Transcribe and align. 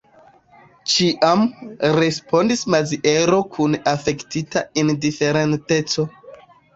Ĉiam, 0.91 1.41
respondis 1.97 2.63
Maziero 2.75 3.39
kun 3.57 3.75
afektita 3.91 4.63
indiferenteco. 4.85 6.07